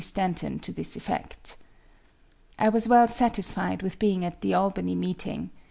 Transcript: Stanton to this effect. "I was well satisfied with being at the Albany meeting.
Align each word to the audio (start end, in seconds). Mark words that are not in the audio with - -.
Stanton 0.03 0.57
to 0.61 0.71
this 0.73 0.95
effect. 0.95 1.57
"I 2.57 2.69
was 2.69 2.87
well 2.87 3.07
satisfied 3.07 3.83
with 3.83 3.99
being 3.99 4.25
at 4.25 4.41
the 4.41 4.55
Albany 4.55 4.95
meeting. 4.95 5.51